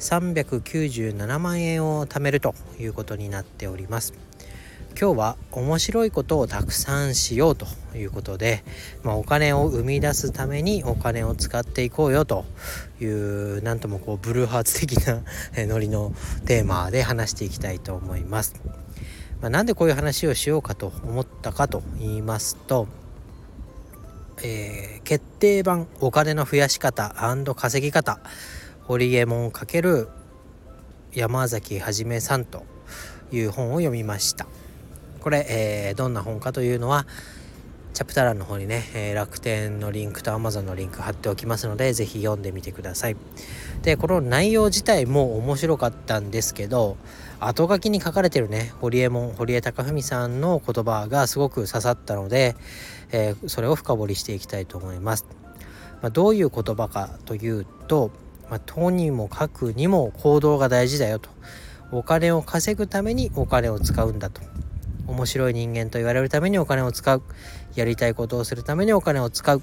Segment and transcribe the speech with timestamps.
[0.00, 4.14] 397万円を貯めるということになっております
[4.98, 8.64] 今日は面白いことをたくさんしようということで、
[9.02, 12.44] まあ、お金を生み出すためにお金を使っていこうよと
[13.00, 15.22] いうなんともこうブルーハーツ的な
[15.66, 16.12] ノリの
[16.44, 18.60] テーマで話していきたいと思います。
[19.40, 22.88] まあ、なんでこういう話をしようかと思ったかと言いますと、
[24.42, 27.14] えー、決定版お金の増やし方
[27.54, 28.20] 稼ぎ方
[28.90, 30.08] ホリエモン×
[31.12, 32.64] 山崎はじめさんと
[33.30, 34.48] いう本を読みました。
[35.20, 37.06] これ、えー、どんな本かというのは
[37.94, 43.16] チャプター欄の方にね、えー、楽天のリンクと Amazon のリンク貼っておきますので是非読んでみてください
[43.82, 46.96] でこの内容自体も面白かったんですけど
[47.38, 52.56] 後書きに書かれてるね堀江門堀江貴文さんの言葉がすごく刺さったので、
[53.12, 55.26] えー、それを深掘りしていきたいと思います、
[56.02, 58.10] まあ、どういう言葉かというと、
[58.50, 61.30] まあ、とにもかくにも行動が大事だよと。
[61.92, 64.42] お金を稼ぐためにお金を使うんだと。
[65.06, 67.22] 面白い人間と言われるためにお金を使う。
[67.76, 69.62] やりたいことをするためにお金を使う。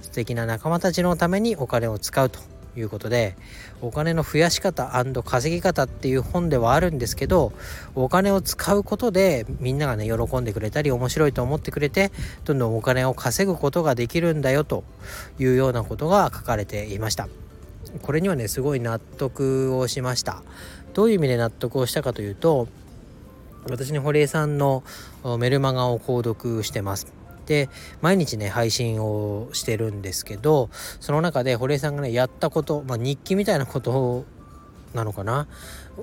[0.00, 2.40] 素敵な仲間たちのためにお金を使うと
[2.76, 3.36] いうことで
[3.80, 4.90] お金の増やし方
[5.24, 7.52] 稼ぎ方っていう本ではあるんですけど
[7.94, 12.10] お金を使うことでみんながね喜んでくれたり面白いと思ってくれて
[12.44, 14.84] どんどんお金を稼ぐことができるんだよと
[15.38, 17.28] いうようなことが書かれていました。
[18.00, 20.42] これにはねすごい納得をしました。
[20.94, 22.68] どういう意味で納得をしたかというと
[23.68, 24.82] 私に堀江さんの
[25.38, 27.12] メルマガを購読してます。
[27.46, 27.68] で
[28.00, 34.24] 毎日ね配信をしてるんですけどその中で堀江さんがねやったこと、まあ、日記みたいなこと
[34.94, 35.48] なのかな？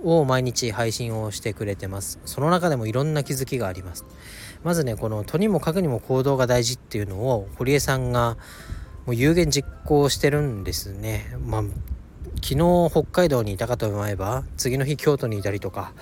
[0.03, 2.19] を毎日配信をしてくれてます。
[2.25, 4.05] その中でもいろんな気づきがあります。
[4.63, 8.37] まずねこのとにもかくにも行動が大事っていうのを堀江さんが
[9.09, 11.35] もう有言実行してるんですね。
[11.43, 11.63] まあ
[12.43, 15.93] 昨日北海道にいたかと思えば次の日京都にいたりとか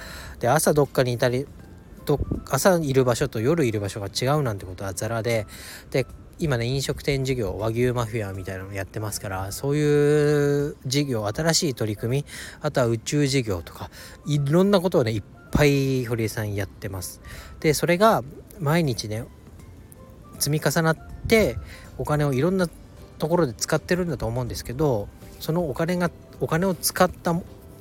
[0.41, 1.47] で朝どっかにいたり
[2.03, 2.19] と
[2.49, 5.47] 朝いる場所と夜いる場所が違うなんてことはザラで
[5.89, 6.05] で
[6.37, 12.25] 今ね飲食店事業和牛マフィアみたいなのやってますからそういう事業新しい取り組み
[12.59, 13.89] あとは宇宙事業とか
[14.25, 17.21] いろんなことをねいっぱい堀江さんやってます。
[17.61, 18.21] でそれが
[18.59, 19.23] 毎日ね
[20.39, 20.97] 積み重なっ
[21.27, 21.57] て
[21.97, 22.67] お金をいろんな
[23.17, 25.07] ところで使ってるんだと思うんですけど
[25.39, 27.39] そのお金がお金を使った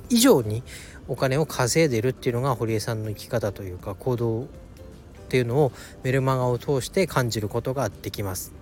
[0.09, 0.63] 以上に
[1.07, 4.45] お金を稼いでるっていうのが堀江さんの生き方というか行動っ
[5.29, 5.71] ていうのを
[6.03, 8.53] メルマガを通して感じることができます。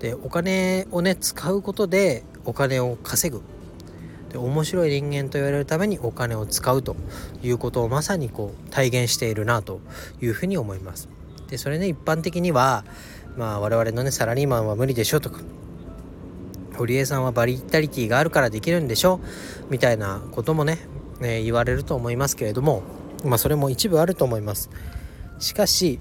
[0.00, 3.42] でお金をね使うことでお金を稼ぐ
[4.30, 6.96] で面白い人間と言われるためにお金を使うと
[7.42, 9.80] いうことをまさにこう体現しているなと
[10.20, 11.08] いうふうに思います。
[11.48, 12.84] でそれね一般的には
[13.36, 15.40] まあ我々のねサラリーマンは無理でしょとか
[16.76, 19.20] 堀江さんはバリタリティがあるからできるんでしょ
[19.70, 20.78] みたいなこともね、
[21.20, 22.82] ね、言われると思いますけれども
[23.24, 24.70] まあそれも一部あると思います。
[25.38, 25.98] しかし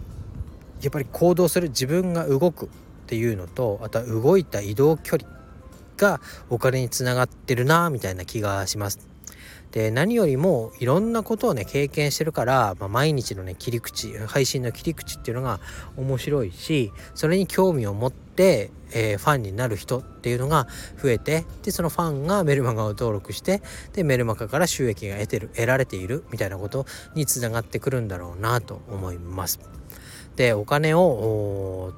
[0.81, 2.69] やっぱり行動する自分が動くっ
[3.07, 5.29] ていうのとあとは動いた移動距離
[5.97, 6.19] が
[6.49, 9.14] お金につながってるなみたいな気がします。
[9.75, 15.59] で何よりもいろんなことをね経験してるから、まあ、毎日のね切り口配信の切り口っていうのが
[15.97, 20.65] 面白いしそれに興味を持って、えー、ファンになる人っていうのが
[21.03, 29.59] 増えてでそのファンがメルマガを登録してでメルマガから収益が得てる得られているみたいなことにつながってくるんだろうなと思います。
[30.37, 31.91] でお金を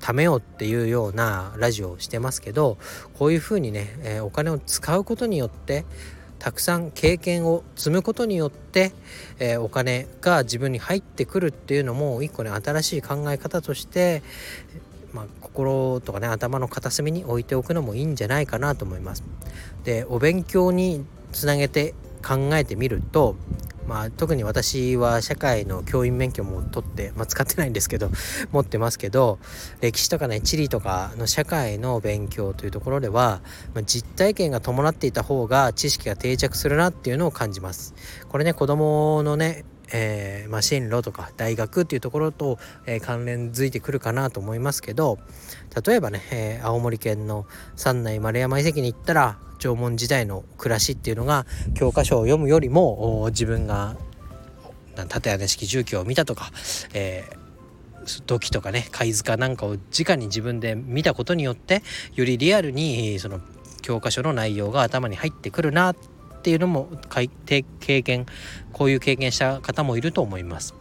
[0.00, 2.76] 貯めようっていうようなラジオをしてますけど
[3.14, 5.84] こういうふうにね、えー、お金を使うことによって
[6.40, 8.92] たくさん経験を積むことによって、
[9.38, 14.22] えー、お金が自分に入ってくるっていうのも一個ね新しい考え方として、
[15.12, 19.22] まあ、心とかね頭の片隅に置いておくのもいいんじゃないかなと思います。
[19.84, 21.94] でお勉強につなげて
[22.26, 23.36] 考えてみると
[23.90, 28.08] まあ、特に私は社会の教員免許も取って、まあ、使ってないんですけど
[28.52, 29.40] 持ってますけど
[29.80, 33.40] 歴史とかね地理とかの社会の勉強というところでは、
[33.74, 37.94] まあ、実体験が伴っていた方が知識が定着するなっていうのを感じます。
[38.28, 45.18] これね子供のねえー、まあ、進路とか大学っていうところと、えー、関連づいてくるかなと思いますけど
[45.84, 47.46] 例えばね、えー、青森県の
[47.76, 53.96] 三内丸山遺跡に行ったら縄文時代の暮らしっていうのが教科書を読むよりも自分が
[55.08, 56.50] 縦屋根式住居を見たとか、
[56.94, 61.82] えー、土器とかね貝塚なんかを直に自分で見たことによって
[62.14, 63.40] よりリアルにその
[63.82, 65.96] 教科書の内容が頭に入ってくるなっ
[66.40, 66.88] っていうのも
[67.44, 67.62] 経
[68.02, 68.24] 験
[68.72, 70.74] こういう経験した方もいると思います。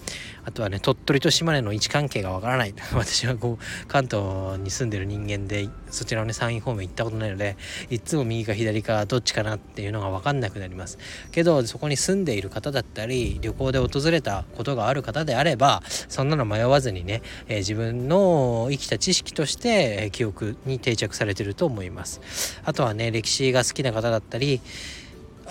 [0.46, 2.74] あとはね鳥取と島根の位置関係がわからない。
[2.96, 7.58] 私はこう関東に住んでる人間でそちらのね山陰方面行ったことないので
[7.90, 10.98] いつも右か左かどっちかなっていうのが分かんなくなります。
[11.32, 22.22] けどそこに住んでいる方だったり旅行で訪れたことがある方であればそんなの迷わずにね、えー、自分の生きた知識として、え記憶に定着されてると思います。
[22.64, 24.62] あとはね歴史が好きな方だったり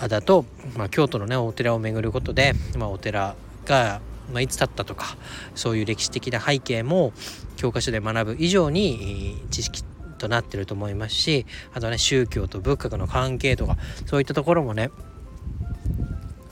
[0.07, 0.45] だと、
[0.77, 3.35] まあ、京都のねお寺を巡ることで、まあ、お寺
[3.65, 4.01] が、
[4.31, 5.17] まあ、いつ建ったとか
[5.55, 7.13] そういう歴史的な背景も
[7.57, 9.83] 教科書で学ぶ以上に知識
[10.17, 14.91] となってると思いますしあとね宗教と仏教の関係とかそういったところもね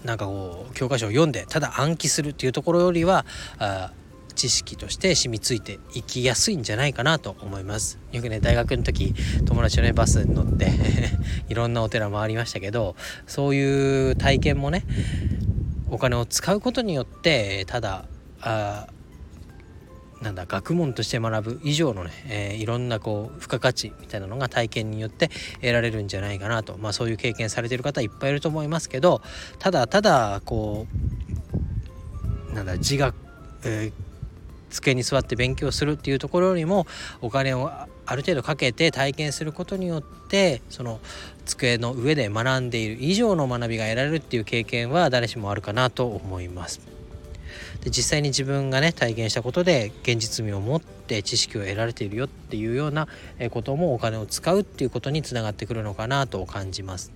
[0.04, 3.26] なんかこう教科書を読んでただ暗記するっていうところよりは
[3.60, 3.92] あ
[4.38, 7.98] 知識として染みついていきやすいんじゃないかなと思います。
[8.12, 10.72] よくね大学の時友達とねバスに乗って
[11.50, 12.95] いろんなお寺回りましたけど
[13.25, 14.86] そういう体験もね
[15.89, 18.06] お金を使うことによってただ
[18.39, 18.88] あ
[20.22, 25.30] なんだ学問として学ぶ以上のね、えー、いろんなこう付加価値みたいなのが体験によって
[25.62, 26.78] 得られるんじゃないかなと。
[26.78, 29.22] まあそういう経験されてる方いっぱいいると思いますけど
[29.57, 30.86] ただただこ
[32.51, 33.16] うなんだ自学、
[33.63, 34.06] えー
[34.69, 36.88] 机に座って勉強するっていうところよりも
[37.22, 41.00] お金をある程度かけて体験することによってその
[41.46, 46.98] 机の上で学んでいる以上の学びが得られるっていう経験は誰しもあるかなと思います。
[47.84, 53.08] で実際に自分がね体験したことで現実味を持って知識を得られているよっていうような
[53.52, 57.12] こともお金を使うっていうことにつながってくるのかなと感じます。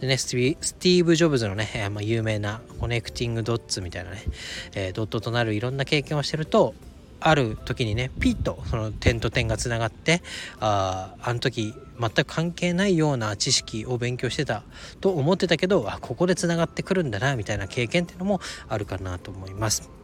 [0.00, 4.22] でねスティーブ・ジョブズのね、まあ、有名なコネクティング・ドッツみたいなね、
[4.74, 6.74] えー、ドットとなるいろんな経験をしてると
[7.20, 10.22] ある時にねピッとその点と点がつながって
[10.58, 14.64] ああの時全く関係ないような知識を勉強してた
[15.00, 19.99] と思ってたけどあここでつながってくるんだなみたいな経験っていうのもあるかなと思います。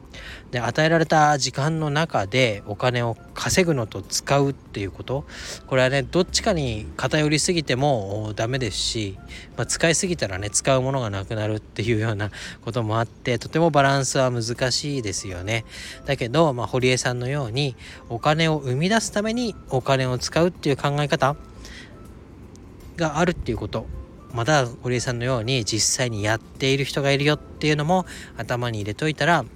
[0.51, 5.25] で与えられた時間の中でお金を稼ぐのと使うっていうこと。
[5.67, 9.19] これはねどっちかに偏りすぎてもダメですし、
[9.57, 12.31] まあ、使いすぎたらね使うものがなくなるっていうような
[12.65, 15.65] こともあってとてもバランスは難しいですよね。
[16.05, 17.77] だけど、まあ、堀江さんのように
[18.09, 21.37] お金を生み出すためにお金を使うっていう考え方
[22.97, 23.87] があるっていうこと。
[24.33, 28.05] また堀江さんのように実際にやっている人がいるよっていうのも
[28.37, 29.47] 頭に入れといたら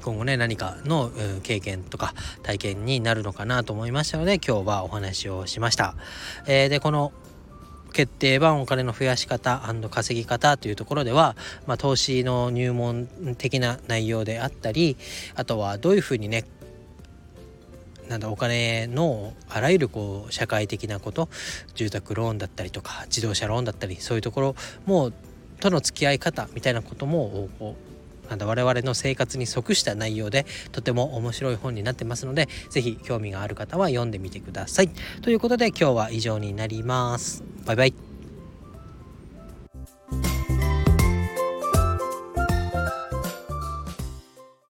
[0.00, 1.10] 今後ね何かの、
[1.42, 5.94] 経験とか体験になるのかなと思いましたので今日はお話をしました。
[6.46, 7.12] えー、でこの
[7.92, 11.36] 決定版お金の増やし方稼ぎ方というところでは、
[11.66, 14.96] まあ、投資の入門的な内容であったり
[15.34, 16.44] あとはどういうふうにね
[18.08, 21.28] なんだお金のあらゆるこう社会的なこと
[21.74, 25.12] 住宅ローンだったりとか自動車ローンだったりそういうところも
[25.60, 27.48] との付き合い方みたいなことも
[28.30, 34.88] なんだ我々の生活に即した内容でとても面白い本になってますので是非興味がある方は読んでみてください。
[35.20, 37.42] ということで今日は以上になります。
[37.66, 38.09] バイバイ。